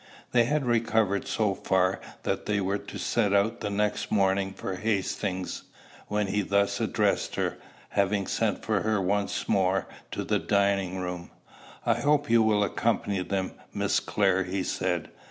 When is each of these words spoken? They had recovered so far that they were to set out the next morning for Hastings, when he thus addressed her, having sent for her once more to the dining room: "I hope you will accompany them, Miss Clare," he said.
They 0.31 0.45
had 0.45 0.65
recovered 0.65 1.27
so 1.27 1.53
far 1.53 2.01
that 2.23 2.47
they 2.47 2.59
were 2.59 2.79
to 2.79 2.97
set 2.97 3.33
out 3.33 3.59
the 3.59 3.69
next 3.69 4.11
morning 4.11 4.51
for 4.51 4.77
Hastings, 4.77 5.65
when 6.07 6.25
he 6.25 6.41
thus 6.41 6.79
addressed 6.81 7.35
her, 7.35 7.59
having 7.89 8.25
sent 8.25 8.65
for 8.65 8.81
her 8.81 8.99
once 8.99 9.47
more 9.47 9.85
to 10.09 10.23
the 10.23 10.39
dining 10.39 10.97
room: 10.97 11.29
"I 11.85 11.99
hope 12.01 12.31
you 12.31 12.41
will 12.41 12.63
accompany 12.63 13.21
them, 13.21 13.51
Miss 13.75 13.99
Clare," 13.99 14.43
he 14.45 14.63
said. 14.63 15.11